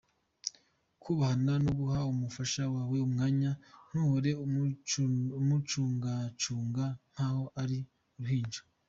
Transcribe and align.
"Kubahana 1.01 1.53
no 1.63 1.71
guha 1.79 1.99
umufasha 2.13 2.63
wawe 2.75 2.97
umwanya 3.07 3.51
ntuhore 3.87 4.31
umucungacunga 5.41 6.85
nkaho 7.11 7.43
ari 7.61 7.79
uruhinja”. 8.19 8.61